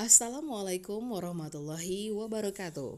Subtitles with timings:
[0.00, 2.96] Assalamualaikum warahmatullahi wabarakatuh.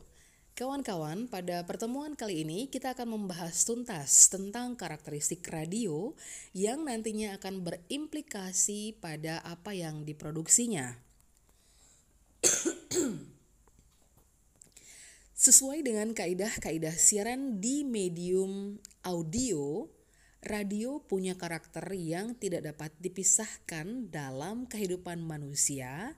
[0.55, 6.15] Kawan-kawan, pada pertemuan kali ini kita akan membahas tuntas tentang karakteristik radio
[6.55, 10.95] yang nantinya akan berimplikasi pada apa yang diproduksinya.
[15.35, 19.91] Sesuai dengan kaidah-kaidah siaran di medium audio,
[20.47, 26.15] radio punya karakter yang tidak dapat dipisahkan dalam kehidupan manusia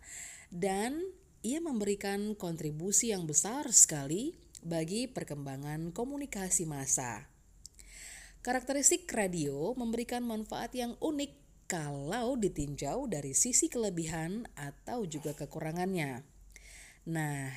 [0.55, 1.03] dan
[1.43, 7.27] ia memberikan kontribusi yang besar sekali bagi perkembangan komunikasi massa.
[8.41, 16.23] Karakteristik radio memberikan manfaat yang unik kalau ditinjau dari sisi kelebihan atau juga kekurangannya.
[17.11, 17.51] Nah,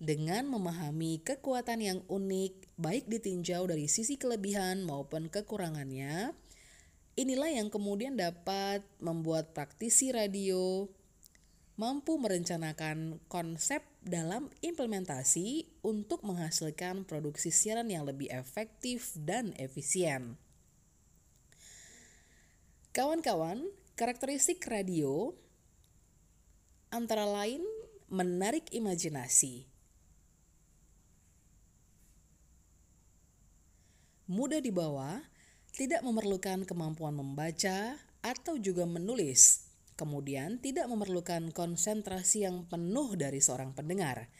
[0.00, 6.32] dengan memahami kekuatan yang unik, baik ditinjau dari sisi kelebihan maupun kekurangannya,
[7.20, 10.88] inilah yang kemudian dapat membuat praktisi radio
[11.80, 20.36] mampu merencanakan konsep dalam implementasi untuk menghasilkan produksi siaran yang lebih efektif dan efisien.
[22.92, 23.64] Kawan-kawan,
[23.96, 25.32] karakteristik radio
[26.92, 27.64] antara lain
[28.12, 29.64] menarik imajinasi,
[34.28, 35.24] mudah dibawa,
[35.72, 39.69] tidak memerlukan kemampuan membaca atau juga menulis.
[40.00, 44.32] Kemudian tidak memerlukan konsentrasi yang penuh dari seorang pendengar.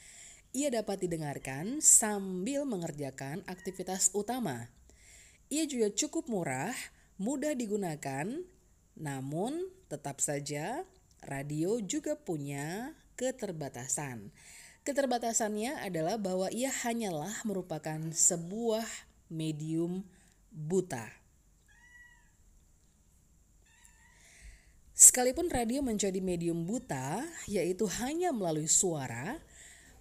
[0.56, 4.72] Ia dapat didengarkan sambil mengerjakan aktivitas utama.
[5.52, 6.72] Ia juga cukup murah,
[7.20, 8.24] mudah digunakan,
[8.96, 10.88] namun tetap saja
[11.20, 14.32] radio juga punya keterbatasan.
[14.80, 18.88] Keterbatasannya adalah bahwa ia hanyalah merupakan sebuah
[19.28, 20.08] medium
[20.48, 21.19] buta.
[25.00, 29.40] Sekalipun radio menjadi medium buta, yaitu hanya melalui suara,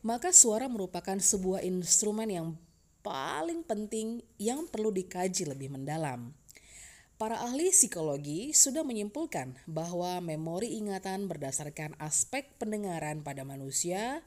[0.03, 2.47] maka suara merupakan sebuah instrumen yang
[2.99, 6.35] paling penting yang perlu dikaji lebih mendalam.
[7.15, 14.19] Para ahli psikologi sudah menyimpulkan bahwa memori ingatan berdasarkan aspek pendengaran pada manusia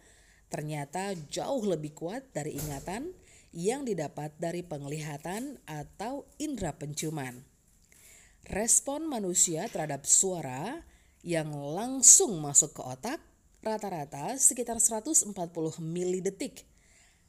[0.49, 3.13] ternyata jauh lebih kuat dari ingatan
[3.53, 7.52] yang didapat dari penglihatan atau indera penciuman.
[8.49, 10.83] Respon manusia terhadap suara
[11.23, 13.21] yang langsung masuk ke otak
[13.63, 15.31] rata-rata sekitar 140
[15.79, 16.67] milidetik.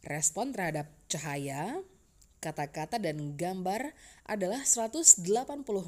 [0.02, 1.82] Respon terhadap cahaya,
[2.42, 3.94] kata-kata dan gambar
[4.26, 5.22] adalah 180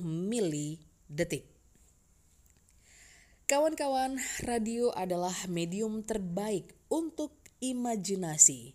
[0.05, 1.49] milidetik.
[3.49, 8.73] Kawan-kawan, radio adalah medium terbaik untuk imajinasi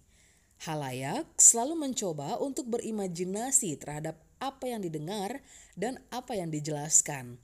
[0.61, 5.45] Halayak selalu mencoba untuk berimajinasi terhadap apa yang didengar
[5.79, 7.39] dan apa yang dijelaskan.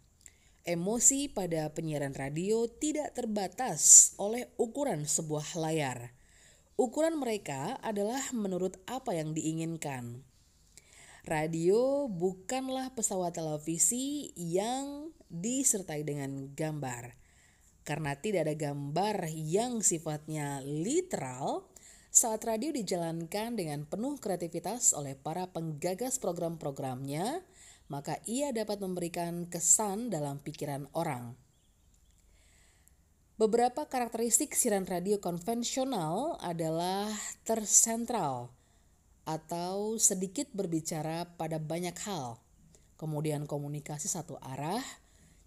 [0.66, 6.10] Emosi pada penyiaran radio tidak terbatas oleh ukuran sebuah layar.
[6.74, 10.26] Ukuran mereka adalah menurut apa yang diinginkan.
[11.22, 17.14] Radio bukanlah pesawat televisi yang disertai dengan gambar.
[17.86, 21.70] Karena tidak ada gambar yang sifatnya literal,
[22.16, 27.44] saat radio dijalankan dengan penuh kreativitas oleh para penggagas program-programnya,
[27.92, 31.36] maka ia dapat memberikan kesan dalam pikiran orang.
[33.36, 37.12] Beberapa karakteristik siaran radio konvensional adalah
[37.44, 38.48] tersentral
[39.28, 42.40] atau sedikit berbicara pada banyak hal,
[42.96, 44.80] kemudian komunikasi satu arah,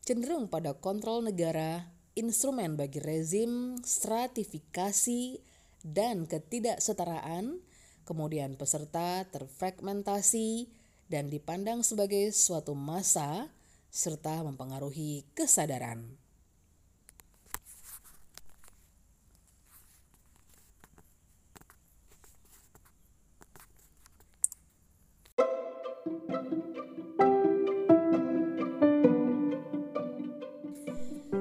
[0.05, 5.41] cenderung pada kontrol negara, instrumen bagi rezim, stratifikasi,
[5.83, 7.63] dan ketidaksetaraan,
[8.03, 10.67] kemudian peserta terfragmentasi
[11.07, 13.49] dan dipandang sebagai suatu masa
[13.89, 16.05] serta mempengaruhi kesadaran.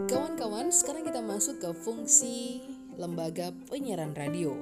[0.09, 4.59] Kawan-kawan, sekarang kita masuk ke fungsi lembaga penyiaran radio.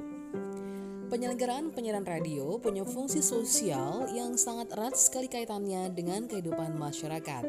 [1.08, 7.48] Penyelenggaraan penyiaran radio punya fungsi sosial yang sangat erat sekali kaitannya dengan kehidupan masyarakat.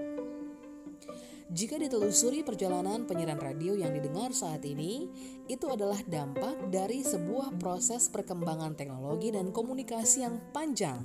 [1.47, 5.07] Jika ditelusuri perjalanan penyiaran radio yang didengar saat ini,
[5.51, 11.03] itu adalah dampak dari sebuah proses perkembangan teknologi dan komunikasi yang panjang.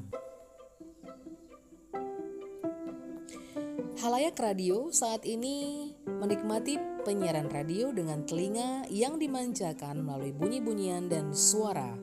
[4.02, 11.99] Halayak radio saat ini menikmati penyiaran radio dengan telinga yang dimanjakan melalui bunyi-bunyian dan suara.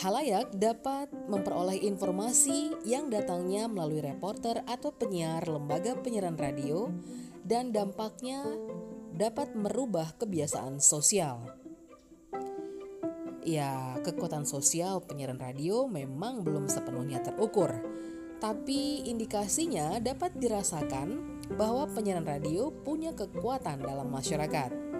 [0.00, 6.88] Halayak dapat memperoleh informasi yang datangnya melalui reporter atau penyiar lembaga penyiaran radio
[7.44, 8.40] dan dampaknya
[9.12, 11.59] dapat merubah kebiasaan sosial.
[13.40, 17.72] Ya, kekuatan sosial penyiaran radio memang belum sepenuhnya terukur,
[18.36, 24.92] tapi indikasinya dapat dirasakan bahwa penyiaran radio punya kekuatan dalam masyarakat.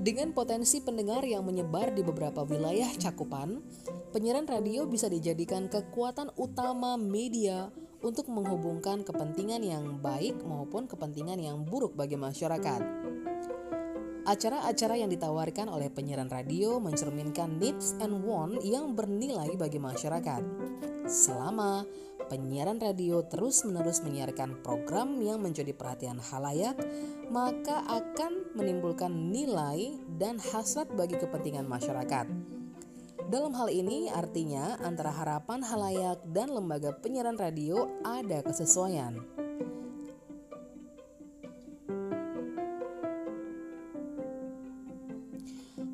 [0.00, 3.64] Dengan potensi pendengar yang menyebar di beberapa wilayah cakupan,
[4.12, 11.62] penyiaran radio bisa dijadikan kekuatan utama media untuk menghubungkan kepentingan yang baik maupun kepentingan yang
[11.64, 12.80] buruk bagi masyarakat.
[14.20, 20.44] Acara-acara yang ditawarkan oleh penyiaran radio mencerminkan needs and want yang bernilai bagi masyarakat.
[21.08, 21.82] Selama
[22.30, 26.78] penyiaran radio terus-menerus menyiarkan program yang menjadi perhatian halayak,
[27.32, 32.59] maka akan menimbulkan nilai dan hasrat bagi kepentingan masyarakat.
[33.30, 39.22] Dalam hal ini artinya antara harapan halayak dan lembaga penyiaran radio ada kesesuaian.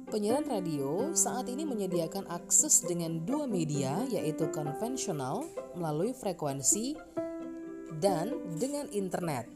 [0.09, 5.45] Penyiaran radio saat ini menyediakan akses dengan dua media yaitu konvensional
[5.77, 6.97] melalui frekuensi
[8.01, 9.56] dan dengan internet.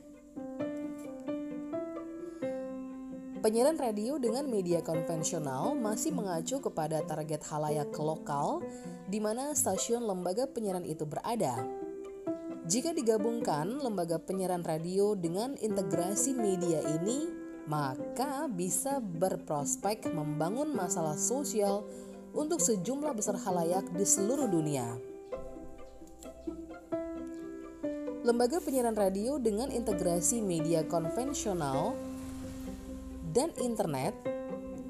[3.40, 8.60] Penyiaran radio dengan media konvensional masih mengacu kepada target halayak lokal
[9.08, 11.64] di mana stasiun lembaga penyiaran itu berada.
[12.68, 17.32] Jika digabungkan lembaga penyiaran radio dengan integrasi media ini,
[17.64, 21.88] maka bisa berprospek membangun masalah sosial
[22.36, 24.84] untuk sejumlah besar halayak di seluruh dunia.
[28.20, 32.09] Lembaga penyiaran radio dengan integrasi media konvensional
[33.30, 34.14] dan internet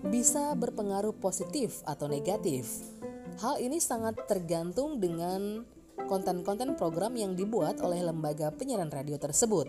[0.08, 2.69] bisa berpengaruh positif atau negatif.
[3.40, 5.64] Hal ini sangat tergantung dengan
[6.08, 9.69] konten-konten program yang dibuat oleh lembaga penyiaran radio tersebut.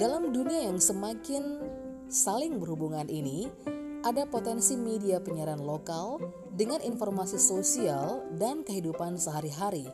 [0.00, 1.60] Dalam dunia yang semakin
[2.08, 3.52] saling berhubungan ini,
[4.00, 6.16] ada potensi media penyiaran lokal
[6.56, 9.84] dengan informasi sosial dan kehidupan sehari-hari.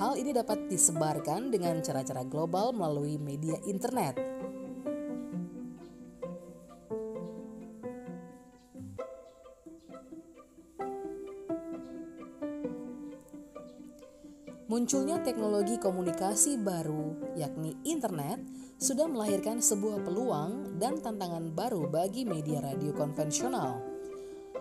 [0.00, 4.16] Hal ini dapat disebarkan dengan cara-cara global melalui media internet.
[14.72, 18.40] Munculnya teknologi komunikasi baru, yakni internet,
[18.80, 23.89] sudah melahirkan sebuah peluang dan tantangan baru bagi media radio konvensional.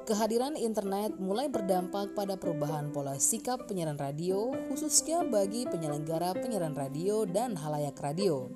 [0.09, 7.29] Kehadiran internet mulai berdampak pada perubahan pola sikap penyiaran radio, khususnya bagi penyelenggara penyiaran radio
[7.29, 8.49] dan halayak radio.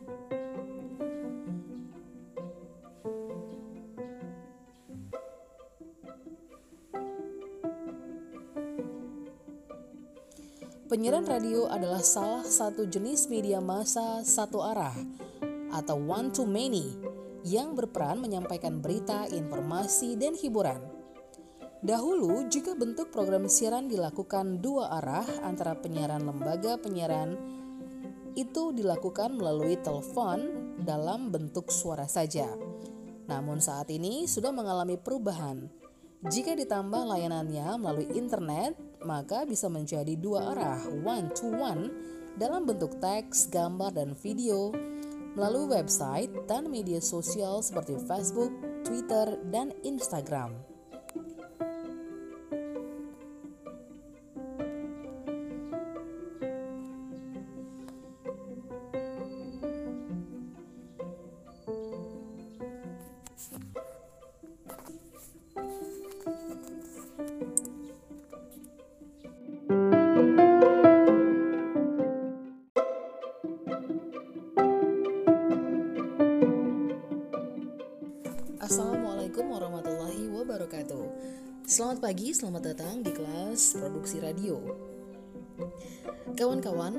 [10.89, 14.97] Penyiaran radio adalah salah satu jenis media massa satu arah
[15.69, 16.97] atau one to many
[17.45, 20.92] yang berperan menyampaikan berita, informasi, dan hiburan.
[21.83, 27.35] Dahulu, jika bentuk program siaran dilakukan dua arah antara penyiaran lembaga penyiaran,
[28.39, 30.47] itu dilakukan melalui telepon
[30.79, 32.47] dalam bentuk suara saja.
[33.27, 35.67] Namun saat ini sudah mengalami perubahan.
[36.23, 41.91] Jika ditambah layanannya melalui internet, maka bisa menjadi dua arah one to one
[42.39, 44.71] dalam bentuk teks, gambar, dan video
[45.35, 48.55] melalui website dan media sosial seperti Facebook,
[48.87, 50.72] Twitter, dan Instagram.
[82.33, 84.57] Selamat datang di kelas produksi radio.
[86.33, 86.97] Kawan-kawan,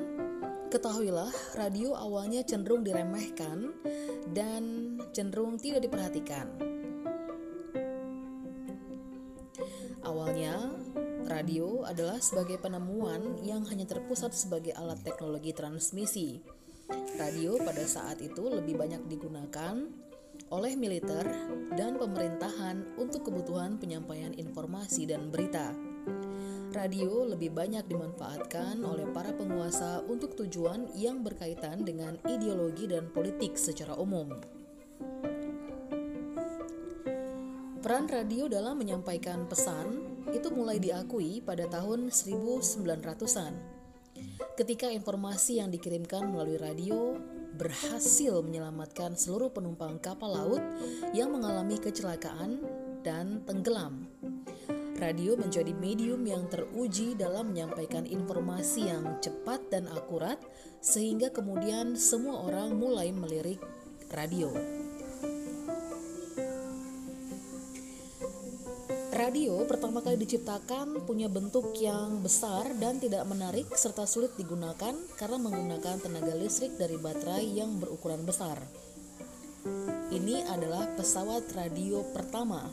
[0.70, 3.74] ketahuilah radio awalnya cenderung diremehkan
[4.30, 6.54] dan cenderung tidak diperhatikan.
[10.06, 10.70] Awalnya,
[11.26, 16.38] radio adalah sebagai penemuan yang hanya terpusat sebagai alat teknologi transmisi.
[17.18, 19.82] Radio pada saat itu lebih banyak digunakan
[20.54, 21.26] oleh militer
[21.74, 25.74] dan pemerintahan untuk kebutuhan penyampaian informasi dan berita.
[26.74, 33.54] radio lebih banyak dimanfaatkan oleh para penguasa untuk tujuan yang berkaitan dengan ideologi dan politik
[33.54, 34.26] secara umum.
[37.78, 40.02] Peran radio dalam menyampaikan pesan
[40.34, 43.54] itu mulai diakui pada tahun 1900-an.
[44.58, 47.14] Ketika informasi yang dikirimkan melalui radio
[47.54, 50.62] berhasil menyelamatkan seluruh penumpang kapal laut
[51.14, 52.60] yang mengalami kecelakaan
[53.06, 54.10] dan tenggelam
[55.04, 60.38] radio menjadi medium yang teruji dalam menyampaikan informasi yang cepat dan akurat,
[60.80, 63.60] sehingga kemudian semua orang mulai melirik
[64.14, 64.83] radio.
[69.14, 75.38] Radio pertama kali diciptakan punya bentuk yang besar dan tidak menarik serta sulit digunakan karena
[75.38, 78.58] menggunakan tenaga listrik dari baterai yang berukuran besar.
[80.10, 82.66] Ini adalah pesawat radio pertama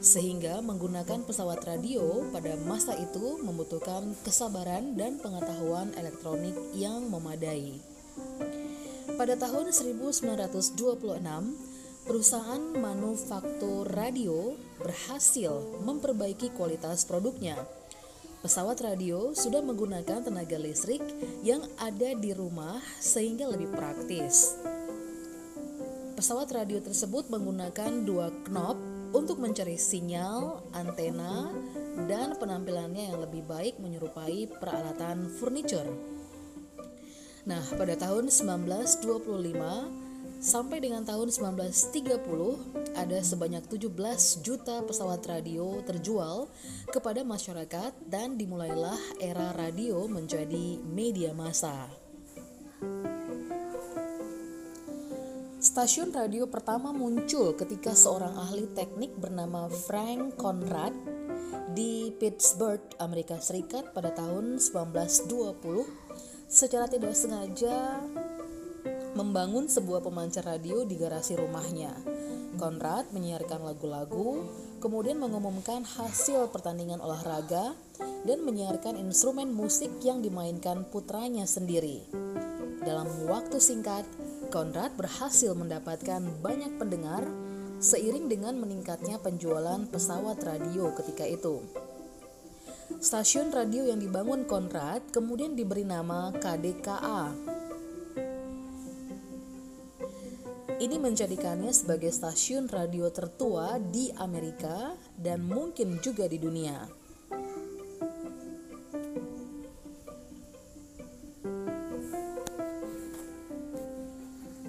[0.00, 7.76] sehingga menggunakan pesawat radio pada masa itu membutuhkan kesabaran dan pengetahuan elektronik yang memadai.
[9.20, 11.67] Pada tahun 1926,
[12.08, 17.52] perusahaan manufaktur radio berhasil memperbaiki kualitas produknya.
[18.40, 21.04] Pesawat radio sudah menggunakan tenaga listrik
[21.44, 24.56] yang ada di rumah sehingga lebih praktis.
[26.16, 28.80] Pesawat radio tersebut menggunakan dua knop
[29.12, 31.52] untuk mencari sinyal, antena,
[32.08, 35.92] dan penampilannya yang lebih baik menyerupai peralatan furniture.
[37.44, 39.97] Nah, pada tahun 1925
[40.38, 46.46] sampai dengan tahun 1930 ada sebanyak 17 juta pesawat radio terjual
[46.94, 51.90] kepada masyarakat dan dimulailah era radio menjadi media massa.
[55.58, 60.94] Stasiun radio pertama muncul ketika seorang ahli teknik bernama Frank Conrad
[61.74, 68.00] di Pittsburgh, Amerika Serikat pada tahun 1920 secara tidak sengaja
[69.18, 71.90] membangun sebuah pemancar radio di garasi rumahnya.
[72.54, 74.46] Conrad menyiarkan lagu-lagu,
[74.78, 77.74] kemudian mengumumkan hasil pertandingan olahraga
[78.22, 82.06] dan menyiarkan instrumen musik yang dimainkan putranya sendiri.
[82.86, 84.06] Dalam waktu singkat,
[84.54, 87.26] Conrad berhasil mendapatkan banyak pendengar
[87.82, 91.58] seiring dengan meningkatnya penjualan pesawat radio ketika itu.
[92.98, 97.57] Stasiun radio yang dibangun Conrad kemudian diberi nama KDKA.
[100.78, 106.86] Ini menjadikannya sebagai stasiun radio tertua di Amerika dan mungkin juga di dunia.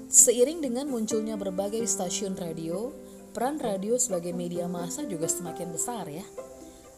[0.09, 2.89] Seiring dengan munculnya berbagai stasiun radio,
[3.29, 6.25] peran radio sebagai media massa juga semakin besar ya.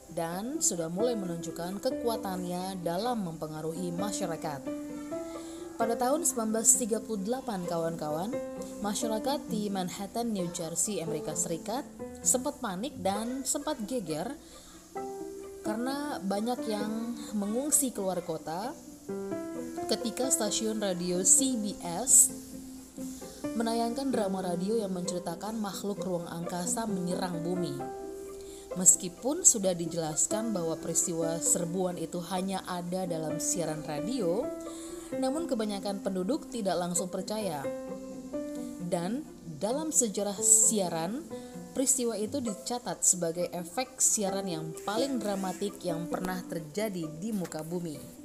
[0.08, 4.64] Dan sudah mulai menunjukkan kekuatannya dalam mempengaruhi masyarakat.
[5.76, 8.32] Pada tahun 1938 kawan-kawan,
[8.82, 11.86] masyarakat di Manhattan, New Jersey, Amerika Serikat
[12.26, 14.34] sempat panik dan sempat geger
[15.62, 18.74] karena banyak yang mengungsi keluar kota
[19.86, 22.34] ketika stasiun radio CBS
[23.54, 27.78] menayangkan drama radio yang menceritakan makhluk ruang angkasa menyerang bumi.
[28.82, 34.48] Meskipun sudah dijelaskan bahwa peristiwa serbuan itu hanya ada dalam siaran radio,
[35.20, 37.62] namun kebanyakan penduduk tidak langsung percaya.
[38.92, 39.24] Dan
[39.56, 41.24] dalam sejarah siaran,
[41.72, 48.22] peristiwa itu dicatat sebagai efek siaran yang paling dramatik yang pernah terjadi di muka bumi.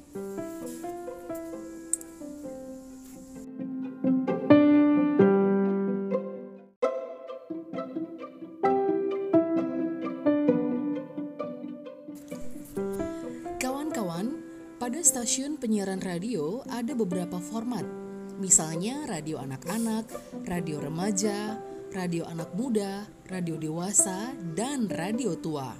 [15.07, 17.87] stasiun penyiaran radio ada beberapa format,
[18.37, 20.09] misalnya radio anak-anak,
[20.45, 21.57] radio remaja,
[21.93, 25.73] radio anak muda, radio dewasa, dan radio tua.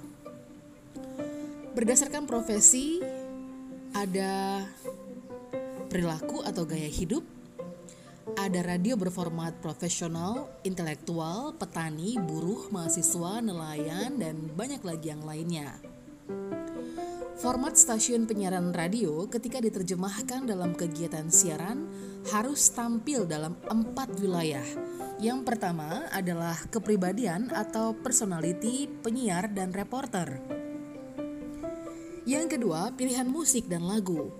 [1.77, 2.97] Berdasarkan profesi,
[3.93, 4.65] ada
[5.87, 7.21] perilaku atau gaya hidup,
[8.35, 15.86] ada radio berformat profesional, intelektual, petani, buruh, mahasiswa, nelayan, dan banyak lagi yang lainnya.
[17.37, 21.85] Format stasiun penyiaran radio ketika diterjemahkan dalam kegiatan siaran
[22.33, 24.65] harus tampil dalam empat wilayah.
[25.21, 30.41] Yang pertama adalah kepribadian atau personality penyiar dan reporter.
[32.25, 34.33] Yang kedua, pilihan musik dan lagu.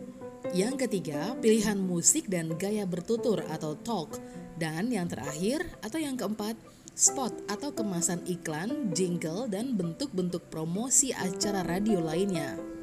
[0.58, 4.18] Yang ketiga, pilihan musik dan gaya bertutur atau talk.
[4.58, 6.58] Dan yang terakhir atau yang keempat,
[6.98, 12.77] spot atau kemasan iklan, jingle, dan bentuk-bentuk promosi acara radio lainnya.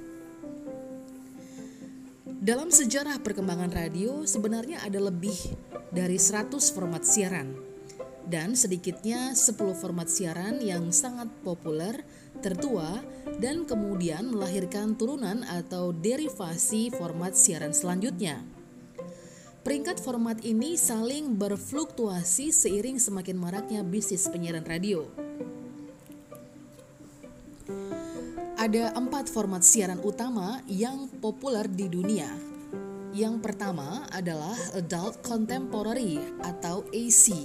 [2.44, 5.32] Dalam sejarah perkembangan radio, sebenarnya ada lebih
[5.88, 7.56] dari 100 format siaran
[8.28, 12.04] dan sedikitnya 10 format siaran yang sangat populer,
[12.44, 13.00] tertua,
[13.40, 18.44] dan kemudian melahirkan turunan atau derivasi format siaran selanjutnya.
[19.64, 25.08] Peringkat format ini saling berfluktuasi seiring semakin maraknya bisnis penyiaran radio.
[28.64, 32.32] Ada empat format siaran utama yang populer di dunia.
[33.12, 37.44] Yang pertama adalah Adult Contemporary atau AC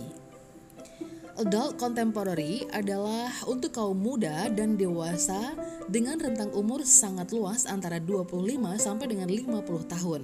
[1.36, 5.60] Adult contemporary adalah untuk kaum muda dan dewasa
[5.92, 10.22] dengan rentang umur sangat luas antara 25 sampai dengan 50 tahun.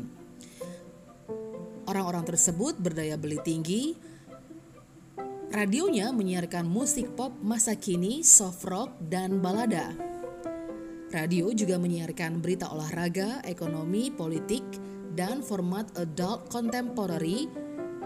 [1.92, 4.00] Orang-orang tersebut berdaya beli tinggi.
[5.52, 10.15] Radionya menyiarkan musik pop masa kini, soft rock, dan balada.
[11.16, 14.68] Radio juga menyiarkan berita olahraga, ekonomi, politik,
[15.16, 17.48] dan format adult contemporary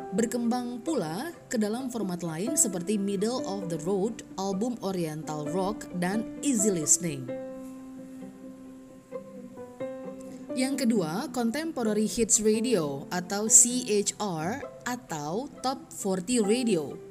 [0.10, 6.26] Berkembang pula ke dalam format lain seperti Middle of the Road, album Oriental Rock, dan
[6.42, 7.30] Easy Listening.
[10.58, 17.09] Yang kedua, Contemporary Hits Radio atau CHR atau Top 40 Radio.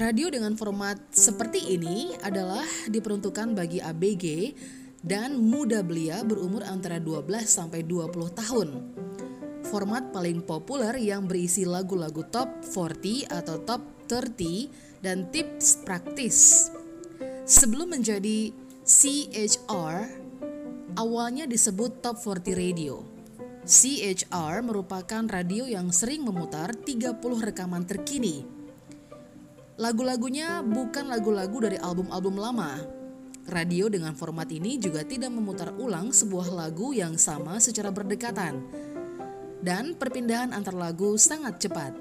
[0.00, 4.56] Radio dengan format seperti ini adalah diperuntukkan bagi ABG
[5.04, 8.68] dan muda belia berumur antara 12 sampai 20 tahun
[9.70, 16.66] format paling populer yang berisi lagu-lagu top 40 atau top 30 dan tips praktis.
[17.46, 18.50] Sebelum menjadi
[18.82, 20.10] CHR,
[20.98, 23.06] awalnya disebut Top 40 Radio.
[23.62, 28.59] CHR merupakan radio yang sering memutar 30 rekaman terkini.
[29.80, 32.76] Lagu-lagunya bukan lagu-lagu dari album-album lama.
[33.48, 38.60] Radio dengan format ini juga tidak memutar ulang sebuah lagu yang sama secara berdekatan,
[39.64, 41.96] dan perpindahan antar lagu sangat cepat.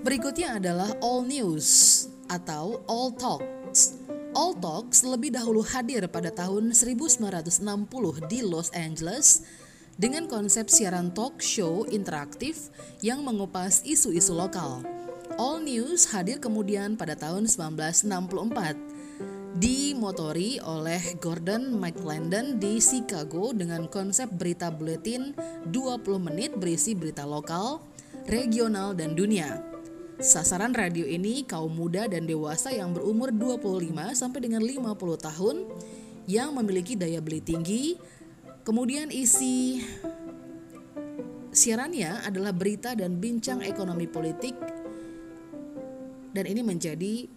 [0.00, 4.00] Berikutnya adalah All News atau All Talks.
[4.32, 7.60] All Talks lebih dahulu hadir pada tahun 1960
[8.32, 9.44] di Los Angeles
[9.96, 12.68] dengan konsep siaran talk show interaktif
[13.00, 14.84] yang mengupas isu-isu lokal.
[15.40, 18.76] All News hadir kemudian pada tahun 1964
[19.56, 25.32] dimotori oleh Gordon McClendon di Chicago dengan konsep berita buletin
[25.72, 25.72] 20
[26.20, 27.80] menit berisi berita lokal,
[28.28, 29.64] regional, dan dunia.
[30.20, 34.92] Sasaran radio ini kaum muda dan dewasa yang berumur 25 sampai dengan 50
[35.24, 35.56] tahun
[36.28, 37.96] yang memiliki daya beli tinggi.
[38.66, 39.78] Kemudian isi
[41.54, 44.58] siarannya adalah berita dan bincang ekonomi politik
[46.34, 47.30] dan ini menjadi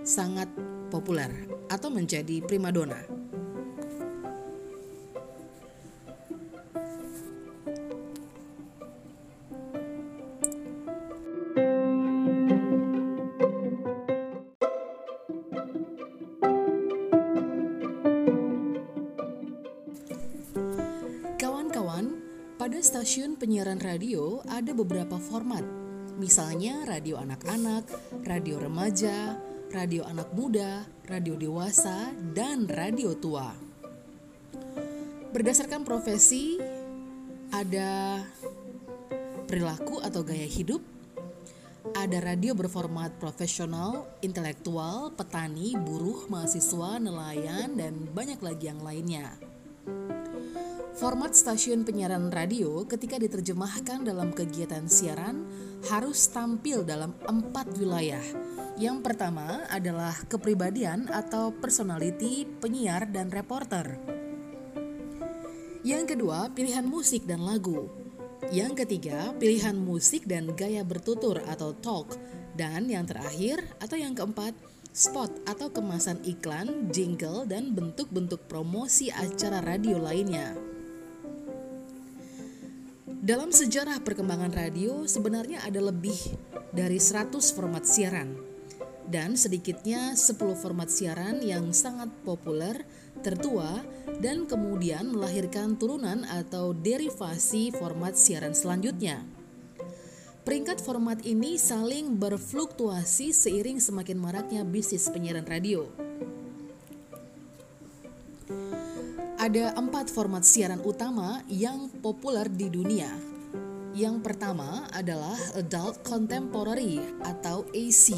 [0.00, 0.48] sangat
[0.88, 1.28] populer
[1.68, 3.21] atau menjadi primadona.
[24.82, 25.62] Beberapa format,
[26.18, 27.86] misalnya radio anak-anak,
[28.26, 29.38] radio remaja,
[29.70, 33.54] radio anak muda, radio dewasa, dan radio tua.
[35.30, 36.58] Berdasarkan profesi,
[37.54, 38.18] ada
[39.46, 40.82] perilaku atau gaya hidup,
[41.94, 49.51] ada radio berformat profesional, intelektual, petani, buruh, mahasiswa, nelayan, dan banyak lagi yang lainnya.
[51.02, 55.42] Format stasiun penyiaran radio ketika diterjemahkan dalam kegiatan siaran
[55.90, 58.22] harus tampil dalam empat wilayah,
[58.78, 63.98] yang pertama adalah kepribadian atau personality penyiar dan reporter.
[65.82, 67.90] Yang kedua, pilihan musik dan lagu.
[68.54, 72.14] Yang ketiga, pilihan musik dan gaya bertutur atau talk.
[72.54, 74.54] Dan yang terakhir atau yang keempat,
[74.94, 80.70] spot atau kemasan iklan, jingle, dan bentuk-bentuk promosi acara radio lainnya.
[83.22, 86.18] Dalam sejarah perkembangan radio, sebenarnya ada lebih
[86.74, 88.34] dari 100 format siaran
[89.06, 92.82] dan sedikitnya 10 format siaran yang sangat populer,
[93.22, 93.78] tertua,
[94.18, 99.22] dan kemudian melahirkan turunan atau derivasi format siaran selanjutnya.
[100.42, 105.86] Peringkat format ini saling berfluktuasi seiring semakin maraknya bisnis penyiaran radio.
[109.42, 113.10] Ada empat format siaran utama yang populer di dunia.
[113.90, 118.14] Yang pertama adalah Adult Contemporary atau AC.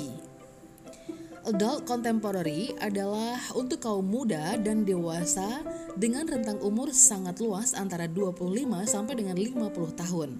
[1.48, 5.64] Adult Contemporary adalah untuk kaum muda dan dewasa
[5.96, 10.30] dengan rentang umur sangat luas antara 25 sampai dengan 50 tahun.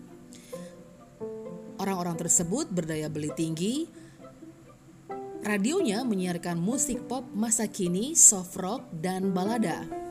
[1.81, 3.89] Orang-orang tersebut berdaya beli tinggi.
[5.49, 10.04] Radionya menyiarkan musik pop masa kini, soft rock, dan balada.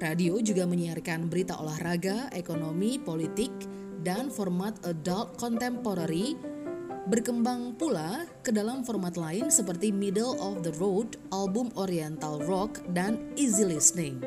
[0.00, 3.52] Radio juga menyiarkan berita olahraga, ekonomi, politik,
[4.00, 6.34] dan format adult contemporary
[7.10, 13.20] berkembang pula ke dalam format lain seperti middle of the road, album oriental rock, dan
[13.36, 14.22] easy listening.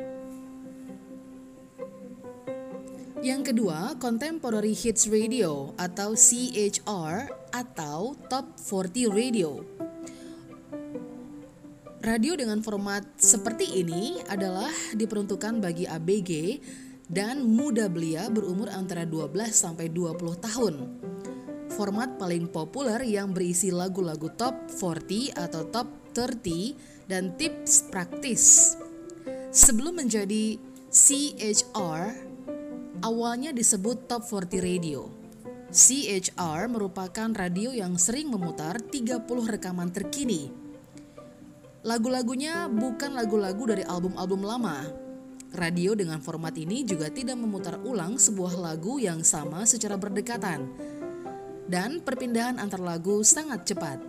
[3.24, 9.73] Yang kedua, Contemporary Hits Radio atau CHR atau Top 40 Radio.
[12.04, 16.60] Radio dengan format seperti ini adalah diperuntukkan bagi ABG
[17.08, 20.76] dan muda belia berumur antara 12 sampai 20 tahun.
[21.72, 28.76] Format paling populer yang berisi lagu-lagu top 40 atau top 30 dan tips praktis.
[29.56, 30.60] Sebelum menjadi
[30.92, 32.04] CHR,
[33.00, 35.08] awalnya disebut Top 40 Radio.
[35.72, 39.24] CHR merupakan radio yang sering memutar 30
[39.56, 40.63] rekaman terkini.
[41.84, 44.88] Lagu-lagunya bukan lagu-lagu dari album-album lama,
[45.54, 50.66] Radio dengan format ini juga tidak memutar ulang sebuah lagu yang sama secara berdekatan,
[51.70, 54.02] dan perpindahan antar lagu sangat cepat.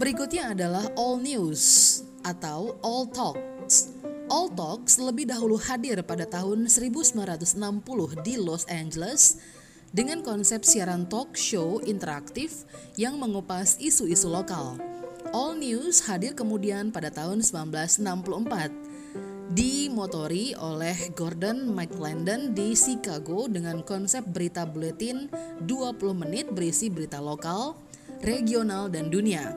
[0.00, 3.92] Berikutnya adalah All News atau All Talks.
[4.32, 7.60] All Talks lebih dahulu hadir pada tahun 1960
[8.24, 9.36] di Los Angeles
[9.92, 12.68] dengan konsep siaran talk show interaktif
[13.00, 14.76] yang mengupas isu-isu lokal.
[15.32, 18.88] All News hadir kemudian pada tahun 1964
[19.52, 25.32] dimotori oleh Gordon McLendon di Chicago dengan konsep berita buletin
[25.64, 25.68] 20
[26.12, 27.76] menit berisi berita lokal,
[28.20, 29.56] regional, dan dunia.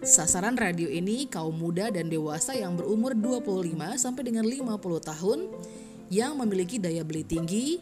[0.00, 4.72] Sasaran radio ini kaum muda dan dewasa yang berumur 25 sampai dengan 50
[5.04, 5.38] tahun
[6.12, 7.80] yang memiliki daya beli tinggi.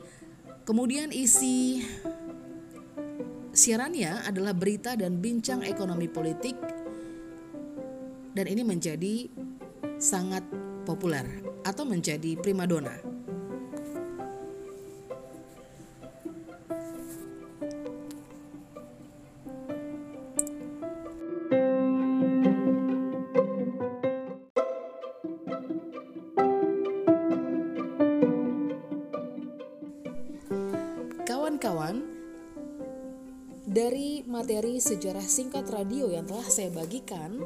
[0.64, 1.84] Kemudian isi
[3.52, 6.56] siarannya adalah berita dan bincang ekonomi politik
[8.32, 9.28] dan ini menjadi
[10.00, 10.40] sangat
[10.88, 12.96] populer atau menjadi primadona.
[31.64, 31.96] Kawan-kawan,
[33.64, 37.40] dari materi sejarah singkat radio yang telah saya bagikan,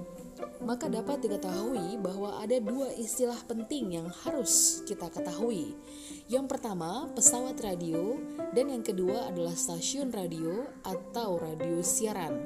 [0.58, 5.78] maka dapat diketahui bahwa ada dua istilah penting yang harus kita ketahui.
[6.26, 8.18] Yang pertama, pesawat radio,
[8.58, 12.42] dan yang kedua adalah stasiun radio atau radio siaran.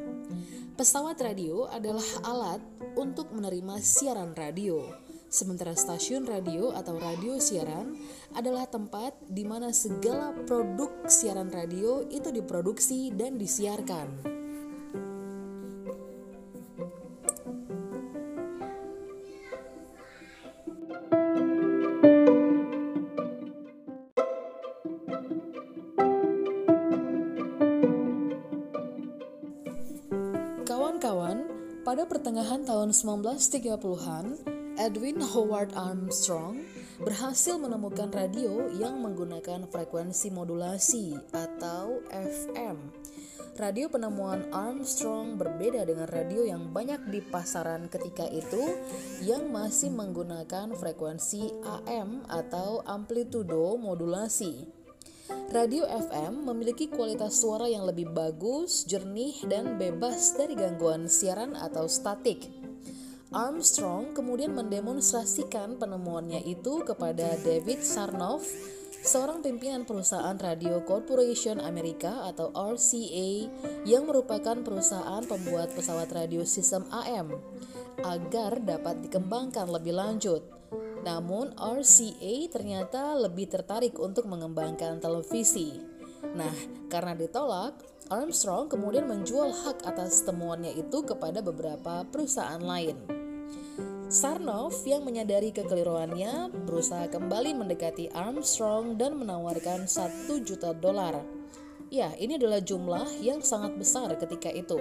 [0.76, 2.61] Pesawat radio adalah alat
[3.00, 4.92] untuk menerima siaran radio,
[5.32, 7.96] sementara stasiun radio atau radio siaran
[8.36, 14.32] adalah tempat di mana segala produk siaran radio itu diproduksi dan disiarkan.
[31.92, 34.51] Pada pertengahan tahun 1930-an,
[34.82, 36.58] Edwin Howard Armstrong
[36.98, 42.90] berhasil menemukan radio yang menggunakan frekuensi modulasi atau FM.
[43.62, 48.74] Radio penemuan Armstrong berbeda dengan radio yang banyak di pasaran ketika itu
[49.22, 54.66] yang masih menggunakan frekuensi AM atau amplitudo modulasi.
[55.54, 61.86] Radio FM memiliki kualitas suara yang lebih bagus, jernih, dan bebas dari gangguan siaran atau
[61.86, 62.62] statik.
[63.32, 68.44] Armstrong kemudian mendemonstrasikan penemuannya itu kepada David Sarnoff,
[69.00, 73.48] seorang pimpinan perusahaan Radio Corporation Amerika atau RCA
[73.88, 77.32] yang merupakan perusahaan pembuat pesawat radio sistem AM
[78.04, 80.44] agar dapat dikembangkan lebih lanjut.
[81.00, 85.80] Namun RCA ternyata lebih tertarik untuk mengembangkan televisi.
[86.36, 86.52] Nah,
[86.92, 87.80] karena ditolak,
[88.12, 93.21] Armstrong kemudian menjual hak atas temuannya itu kepada beberapa perusahaan lain.
[94.12, 101.25] Sarnoff yang menyadari kekeliruannya berusaha kembali mendekati Armstrong dan menawarkan satu juta dolar.
[101.88, 104.77] Ya, ini adalah jumlah yang sangat besar ketika itu.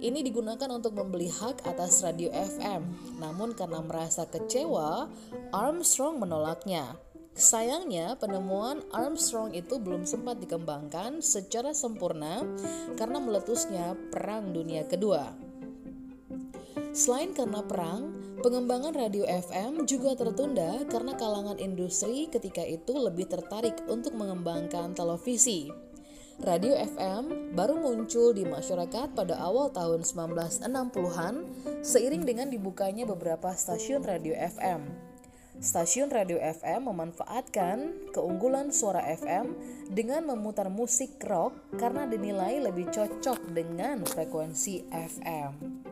[0.00, 2.88] Ini digunakan untuk membeli hak atas radio FM.
[3.20, 5.12] Namun karena merasa kecewa,
[5.52, 6.96] Armstrong menolaknya.
[7.36, 12.48] Sayangnya, penemuan Armstrong itu belum sempat dikembangkan secara sempurna
[12.96, 15.36] karena meletusnya Perang Dunia Kedua.
[16.96, 23.74] Selain karena perang, pengembangan radio FM juga tertunda karena kalangan industri ketika itu lebih tertarik
[23.90, 25.70] untuk mengembangkan televisi.
[26.38, 31.34] Radio FM baru muncul di masyarakat pada awal tahun 1960-an
[31.82, 34.86] seiring dengan dibukanya beberapa stasiun radio FM.
[35.58, 39.58] Stasiun radio FM memanfaatkan keunggulan suara FM
[39.90, 45.87] dengan memutar musik rock karena dinilai lebih cocok dengan frekuensi FM.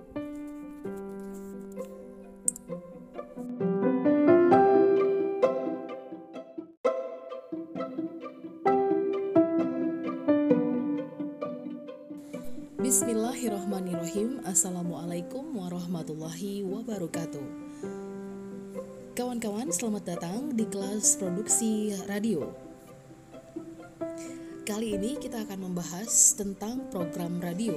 [14.16, 17.46] Bismillahirrahmanirrahim Assalamualaikum warahmatullahi wabarakatuh
[19.12, 22.48] Kawan-kawan, selamat datang di kelas produksi radio.
[24.64, 27.76] Kali ini kita akan membahas tentang program radio.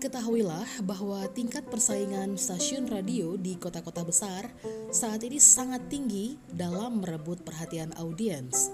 [0.00, 4.48] Ketahuilah bahwa tingkat persaingan stasiun radio di kota-kota besar
[4.88, 8.72] saat ini sangat tinggi dalam merebut perhatian audiens.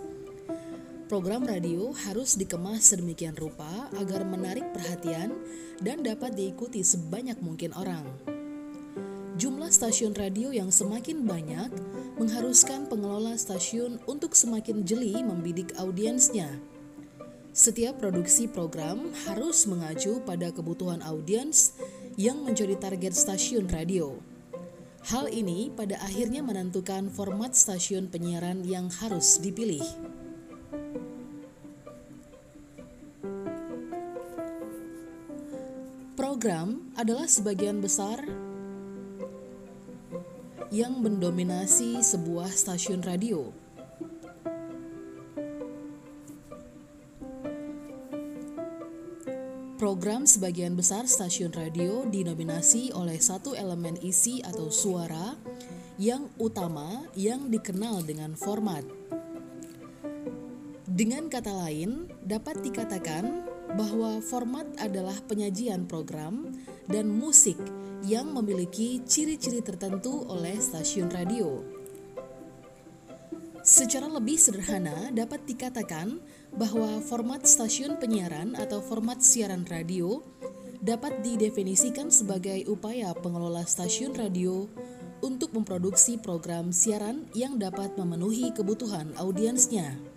[1.09, 5.41] Program radio harus dikemas sedemikian rupa agar menarik perhatian
[5.81, 8.05] dan dapat diikuti sebanyak mungkin orang.
[9.41, 11.73] Jumlah stasiun radio yang semakin banyak
[12.21, 16.61] mengharuskan pengelola stasiun untuk semakin jeli membidik audiensnya.
[17.57, 21.73] Setiap produksi program harus mengacu pada kebutuhan audiens
[22.21, 24.13] yang menjadi target stasiun radio.
[25.09, 30.08] Hal ini pada akhirnya menentukan format stasiun penyiaran yang harus dipilih.
[36.39, 38.23] Program adalah sebagian besar
[40.71, 43.51] yang mendominasi sebuah stasiun radio.
[49.83, 55.35] Program sebagian besar stasiun radio dinominasi oleh satu elemen isi atau suara
[55.99, 58.87] yang utama yang dikenal dengan format.
[60.87, 66.57] Dengan kata lain, dapat dikatakan bahwa format adalah penyajian program
[66.89, 67.59] dan musik
[68.07, 71.61] yang memiliki ciri-ciri tertentu oleh stasiun radio.
[73.69, 76.17] Secara lebih sederhana, dapat dikatakan
[76.57, 80.25] bahwa format stasiun penyiaran atau format siaran radio
[80.81, 84.65] dapat didefinisikan sebagai upaya pengelola stasiun radio
[85.21, 90.08] untuk memproduksi program siaran yang dapat memenuhi kebutuhan audiensnya.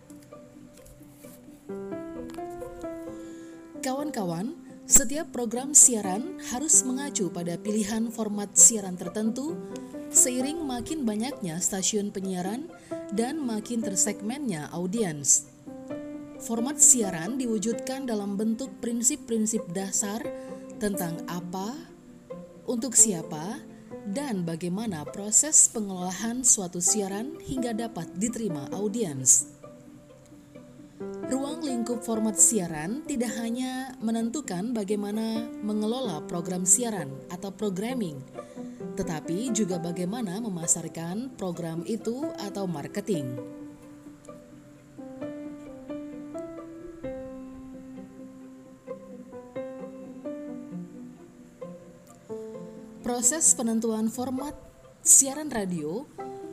[4.92, 9.56] Setiap program siaran harus mengacu pada pilihan format siaran tertentu
[10.12, 12.68] seiring makin banyaknya stasiun penyiaran
[13.16, 15.48] dan makin tersegmennya audiens.
[16.44, 20.20] Format siaran diwujudkan dalam bentuk prinsip-prinsip dasar
[20.76, 21.72] tentang apa,
[22.68, 23.64] untuk siapa,
[24.12, 29.61] dan bagaimana proses pengelolaan suatu siaran hingga dapat diterima audiens.
[31.32, 38.20] Ruang lingkup format siaran tidak hanya menentukan bagaimana mengelola program siaran atau programming,
[39.00, 43.40] tetapi juga bagaimana memasarkan program itu atau marketing.
[53.08, 54.52] Proses penentuan format
[55.00, 56.04] siaran radio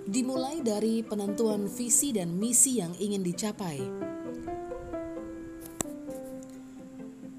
[0.06, 4.07] dimulai dari penentuan visi dan misi yang ingin dicapai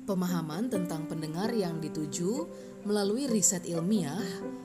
[0.10, 2.50] pemahaman tentang pendengar yang dituju
[2.82, 4.17] melalui riset ilmiah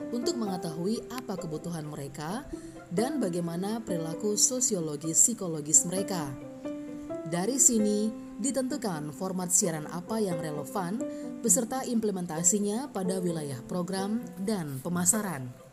[0.09, 2.49] untuk mengetahui apa kebutuhan mereka
[2.89, 6.33] dan bagaimana perilaku sosiologis psikologis mereka.
[7.29, 8.09] Dari sini
[8.41, 10.97] ditentukan format siaran apa yang relevan
[11.45, 15.64] beserta implementasinya pada wilayah program dan pemasaran.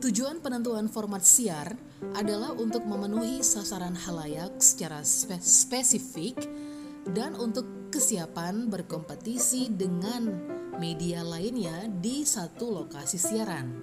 [0.00, 1.76] Tujuan penentuan format siar
[2.16, 6.40] adalah untuk memenuhi sasaran halayak secara spe spesifik
[7.12, 10.40] dan untuk kesiapan berkompetisi dengan
[10.80, 13.76] media lainnya di satu lokasi siaran.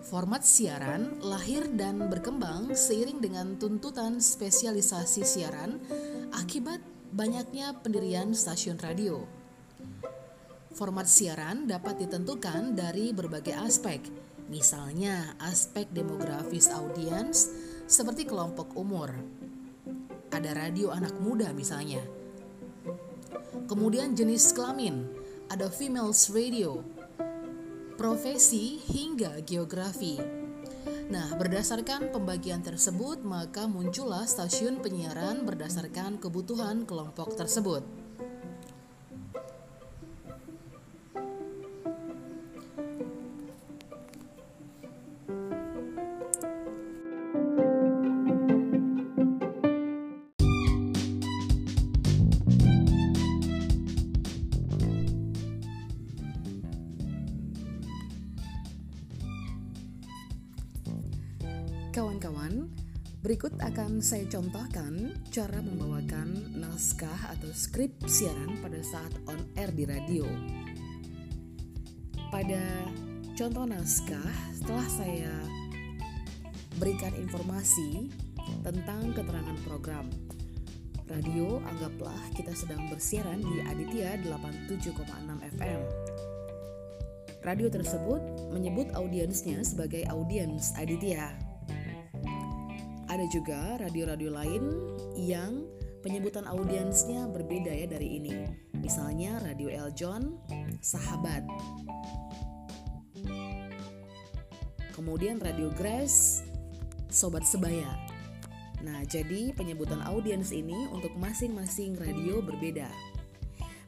[0.00, 5.76] Format siaran lahir dan berkembang seiring dengan tuntutan spesialisasi siaran
[6.32, 6.80] akibat
[7.12, 9.28] banyaknya pendirian stasiun radio.
[10.72, 14.02] Format siaran dapat ditentukan dari berbagai aspek,
[14.48, 17.48] Misalnya, aspek demografis audiens
[17.88, 19.12] seperti kelompok umur.
[20.28, 22.04] Ada radio anak muda misalnya.
[23.64, 25.08] Kemudian jenis kelamin,
[25.48, 26.84] ada females radio.
[27.94, 30.18] profesi hingga geografi.
[31.06, 38.03] Nah, berdasarkan pembagian tersebut, maka muncullah stasiun penyiaran berdasarkan kebutuhan kelompok tersebut.
[63.74, 70.22] Akan saya contohkan cara membawakan naskah atau skrip siaran pada saat on air di radio.
[72.30, 72.62] Pada
[73.34, 75.34] contoh naskah, setelah saya
[76.78, 78.14] berikan informasi
[78.62, 80.06] tentang keterangan program.
[81.10, 85.80] Radio anggaplah kita sedang bersiaran di Aditya 87,6 FM.
[87.42, 88.22] Radio tersebut
[88.54, 91.43] menyebut audiensnya sebagai audiens Aditya.
[93.14, 94.62] Ada juga radio-radio lain
[95.14, 95.62] yang
[96.02, 98.42] penyebutan audiensnya berbeda ya dari ini.
[98.74, 100.34] Misalnya Radio Eljon,
[100.82, 101.46] Sahabat.
[104.98, 106.42] Kemudian Radio Grace,
[107.06, 107.86] Sobat Sebaya.
[108.82, 112.90] Nah, jadi penyebutan audiens ini untuk masing-masing radio berbeda.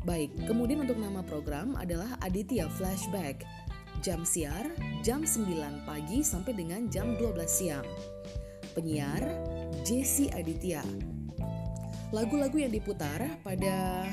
[0.06, 3.42] Baik, kemudian untuk nama program adalah Aditya Flashback.
[4.06, 4.70] Jam siar
[5.02, 7.88] jam 9 pagi sampai dengan jam 12 siang
[8.76, 9.24] penyiar
[9.80, 10.84] Jesse Aditya.
[12.12, 14.04] Lagu-lagu yang diputar pada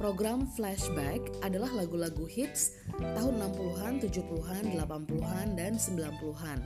[0.00, 6.58] program Flashback adalah lagu-lagu hits tahun 60-an, 70-an, 80-an, dan 90-an.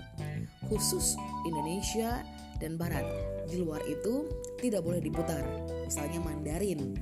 [0.70, 2.22] Khusus Indonesia
[2.62, 3.02] dan Barat.
[3.50, 4.30] Di luar itu
[4.62, 5.42] tidak boleh diputar,
[5.86, 6.94] misalnya Mandarin.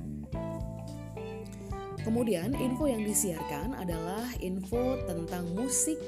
[1.99, 5.99] Kemudian info yang disiarkan adalah info tentang musik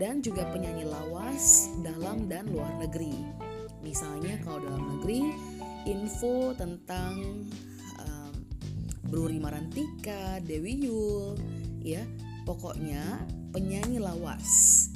[0.00, 3.14] dan juga penyanyi lawas dalam dan luar negeri.
[3.82, 5.34] Misalnya kalau dalam negeri
[5.90, 7.46] info tentang
[7.98, 8.34] um,
[9.10, 11.34] Bruri Marantika, Dewi Yul,
[11.82, 12.02] ya
[12.46, 14.88] pokoknya penyanyi lawas.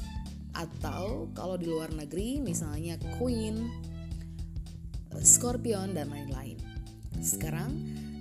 [0.57, 3.69] Atau kalau di luar negeri misalnya Queen,
[5.21, 6.57] Scorpion dan lain-lain.
[7.21, 7.73] Sekarang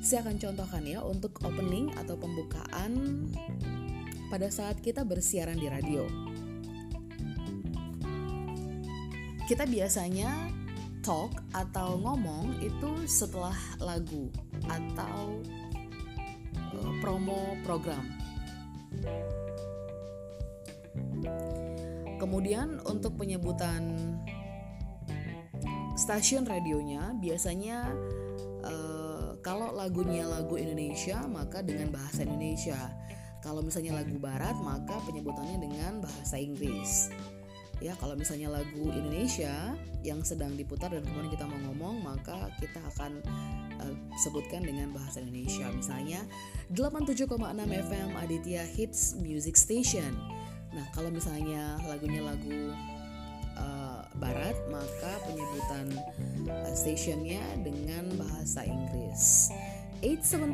[0.05, 3.25] saya akan contohkan ya untuk opening atau pembukaan
[4.29, 6.34] pada saat kita bersiaran di radio.
[9.45, 10.49] Kita biasanya
[11.05, 14.33] talk atau ngomong itu setelah lagu
[14.65, 15.37] atau
[16.73, 18.01] uh, promo program.
[22.17, 23.93] Kemudian untuk penyebutan
[25.93, 27.93] stasiun radionya biasanya
[28.65, 32.81] uh, kalau lagunya lagu Indonesia maka dengan bahasa Indonesia.
[33.45, 37.13] Kalau misalnya lagu barat maka penyebutannya dengan bahasa Inggris
[37.83, 42.77] ya kalau misalnya lagu Indonesia yang sedang diputar dan kemudian kita mau ngomong maka kita
[42.95, 43.19] akan
[43.81, 45.67] uh, sebutkan dengan bahasa Indonesia.
[45.73, 46.21] Misalnya
[46.71, 47.35] 87,6
[47.89, 50.13] FM Aditya Hits Music Station.
[50.71, 52.71] Nah kalau misalnya lagunya lagu
[53.59, 55.91] uh, Barat maka penyebutan
[56.47, 59.51] uh, stationnya dengan bahasa Inggris.
[60.05, 60.53] 87.6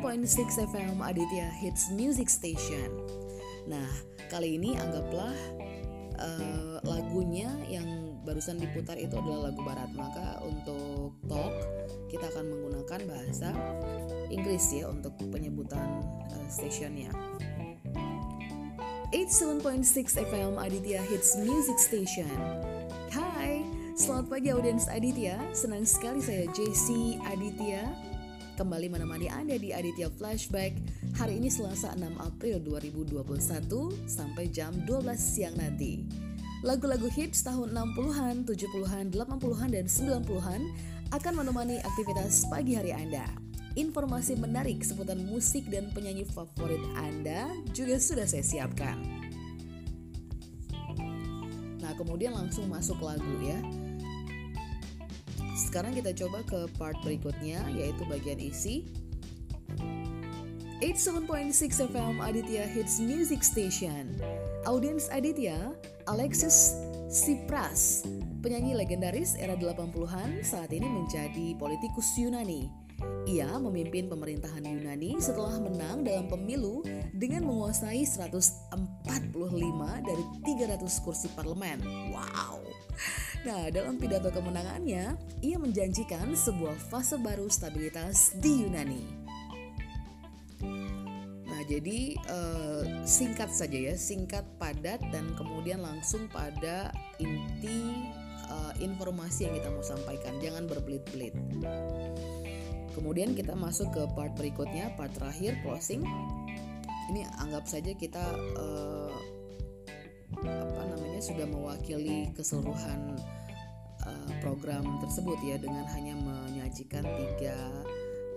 [0.72, 2.88] FM Aditya Hits Music Station.
[3.68, 3.86] Nah
[4.32, 5.36] kali ini anggaplah
[6.22, 9.90] uh, lagunya yang barusan diputar itu adalah lagu barat.
[9.92, 11.54] Maka untuk talk
[12.08, 13.50] kita akan menggunakan bahasa
[14.30, 17.10] Inggris ya untuk penyebutan uh, stationnya
[19.12, 22.32] 87.6 FM Aditya Hits Music Station.
[23.12, 23.60] Hai,
[23.92, 25.36] selamat pagi audiens Aditya.
[25.52, 28.11] Senang sekali saya JC Aditya
[28.52, 30.76] Kembali menemani Anda di Aditya Flashback
[31.16, 33.24] Hari ini Selasa 6 April 2021
[34.04, 36.04] sampai jam 12 siang nanti.
[36.60, 40.60] Lagu-lagu hits tahun 60-an, 70-an, 80-an, dan 90-an
[41.16, 43.24] akan menemani aktivitas pagi hari Anda.
[43.72, 49.00] Informasi menarik seputar musik dan penyanyi favorit Anda juga sudah saya siapkan.
[51.80, 53.56] Nah, kemudian langsung masuk lagu ya.
[55.52, 58.88] Sekarang kita coba ke part berikutnya yaitu bagian isi.
[60.82, 64.18] 87.6 FM Aditya Hits Music Station.
[64.66, 65.70] Audiens Aditya,
[66.10, 66.74] Alexis
[67.06, 68.02] Tsipras,
[68.42, 72.81] penyanyi legendaris era 80-an, saat ini menjadi politikus Yunani.
[73.28, 76.82] Ia memimpin pemerintahan Yunani setelah menang dalam pemilu
[77.14, 78.74] dengan menguasai 145
[80.02, 81.78] dari 300 kursi parlemen.
[82.10, 82.62] Wow.
[83.42, 89.22] Nah, dalam pidato kemenangannya, ia menjanjikan sebuah fase baru stabilitas di Yunani
[91.72, 97.96] jadi uh, singkat saja ya, singkat, padat, dan kemudian langsung pada inti
[98.52, 100.36] uh, informasi yang kita mau sampaikan.
[100.42, 101.32] Jangan berbelit-belit.
[102.92, 106.04] Kemudian kita masuk ke part berikutnya, part terakhir, closing.
[107.12, 108.24] Ini anggap saja kita
[108.56, 109.16] uh,
[110.42, 113.16] apa namanya sudah mewakili keseluruhan
[114.04, 117.56] uh, program tersebut ya dengan hanya menyajikan tiga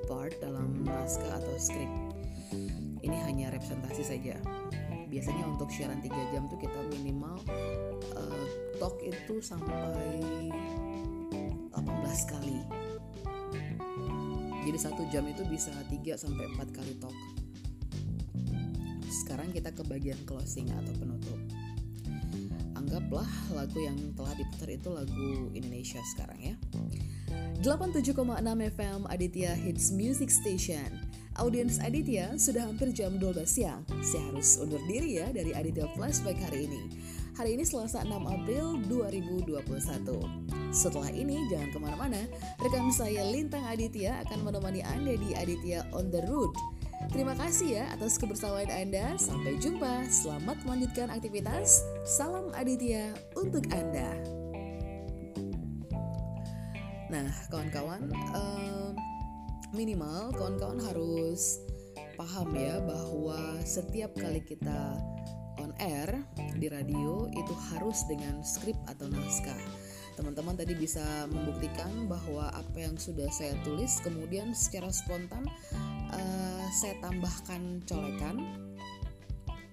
[0.07, 1.91] part dalam naskah atau skrip.
[3.05, 4.35] Ini hanya representasi saja.
[5.05, 7.37] Biasanya untuk siaran 3 jam tuh kita minimal
[8.17, 8.45] uh,
[8.81, 9.77] talk itu sampai
[11.71, 12.59] 18 kali
[14.65, 17.13] jadi satu jam itu bisa 3 sampai 4 kali talk
[19.05, 21.39] sekarang kita ke bagian closing atau penutup
[22.73, 26.55] anggaplah lagu yang telah diputar itu lagu Indonesia sekarang ya
[27.61, 28.11] 87,6
[28.75, 30.89] FM Aditya Hits Music Station
[31.35, 33.83] Audiens Aditya sudah hampir jam 12 siang.
[33.99, 36.87] Saya harus undur diri ya dari Aditya Flashback hari ini.
[37.35, 40.64] Hari ini Selasa 6 April 2021.
[40.75, 42.21] Setelah ini jangan ke mana-mana,
[42.59, 46.51] rekan saya Lintang Aditya akan menemani Anda di Aditya On The Road.
[47.15, 49.15] Terima kasih ya atas kebersamaan Anda.
[49.15, 50.03] Sampai jumpa.
[50.11, 51.79] Selamat melanjutkan aktivitas.
[52.03, 54.19] Salam Aditya untuk Anda.
[57.07, 58.99] Nah, kawan-kawan, um,
[59.71, 61.55] minimal kawan-kawan harus
[62.19, 64.99] paham ya bahwa setiap kali kita
[65.63, 66.19] on air
[66.59, 69.84] di radio itu harus dengan skrip atau naskah.
[70.15, 75.43] Teman-teman tadi bisa membuktikan bahwa apa yang sudah saya tulis kemudian secara spontan
[76.11, 78.35] uh, saya tambahkan colekan.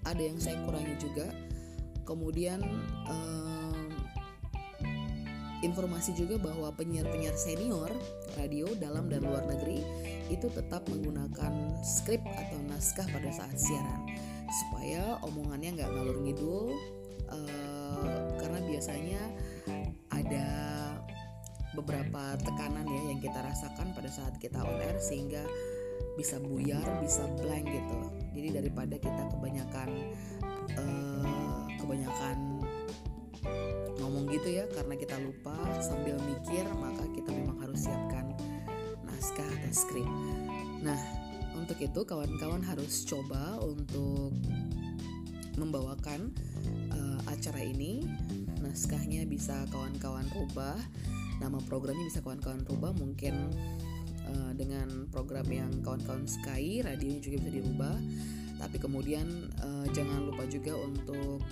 [0.03, 1.31] Ada yang saya kurangi juga.
[2.03, 2.59] Kemudian
[3.07, 3.87] uh,
[5.63, 7.87] informasi juga bahwa penyiar-penyiar senior
[8.35, 9.79] radio dalam dan luar negeri
[10.27, 14.11] itu tetap menggunakan skrip atau naskah pada saat siaran
[14.51, 16.67] supaya omongannya nggak ngalur ngidul
[17.31, 19.21] uh, karena biasanya
[20.33, 20.97] ada
[21.73, 25.41] beberapa tekanan ya yang kita rasakan pada saat kita on air sehingga
[26.13, 27.97] bisa buyar, bisa blank gitu.
[28.37, 29.89] Jadi daripada kita kebanyakan
[30.77, 32.37] uh, kebanyakan
[33.97, 38.33] ngomong gitu ya karena kita lupa sambil mikir maka kita memang harus siapkan
[39.09, 40.09] naskah atau skrip.
[40.85, 40.99] Nah,
[41.57, 44.33] untuk itu kawan-kawan harus coba untuk
[45.57, 46.33] membawakan
[46.93, 48.05] uh, acara ini.
[48.73, 50.73] Naskahnya bisa kawan-kawan rubah,
[51.37, 53.53] nama programnya bisa kawan-kawan rubah mungkin
[54.25, 57.95] uh, dengan program yang kawan-kawan sukai, radionya juga bisa dirubah.
[58.57, 61.45] Tapi kemudian uh, jangan lupa juga untuk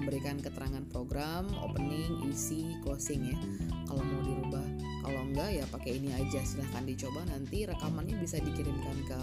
[0.00, 3.38] memberikan keterangan program, opening, isi, closing ya.
[3.84, 4.64] Kalau mau dirubah
[5.04, 9.20] kalau enggak ya pakai ini aja silahkan dicoba nanti rekamannya bisa dikirimkan ke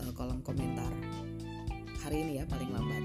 [0.00, 0.88] uh, kolom komentar
[2.00, 3.04] hari ini ya paling lambat